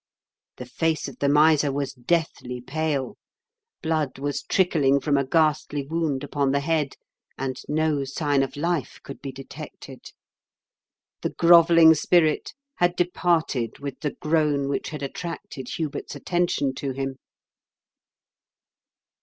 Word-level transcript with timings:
The 0.57 0.65
face 0.65 1.07
of 1.07 1.19
the 1.19 1.29
miser 1.29 1.71
was 1.71 1.93
deathly 1.93 2.59
pale, 2.59 3.19
blood 3.83 4.17
was 4.17 4.41
trickling 4.41 4.99
from 4.99 5.15
a 5.15 5.23
ghastly 5.23 5.85
wound 5.85 6.23
upon 6.23 6.51
the 6.51 6.59
head, 6.59 6.95
and 7.37 7.61
no 7.69 8.03
sign 8.05 8.41
of 8.41 8.55
life 8.57 8.99
could 9.03 9.21
be 9.21 9.31
detected. 9.31 10.11
The 11.21 11.29
grovelUng 11.35 11.95
spirit 11.95 12.55
had 12.77 12.95
departed 12.95 13.77
with 13.77 13.99
the 13.99 14.15
groan 14.19 14.67
which 14.69 14.89
had 14.89 15.03
attracted 15.03 15.69
Hubert's 15.69 16.15
attention 16.15 16.73
to 16.73 16.93
him. 16.93 17.17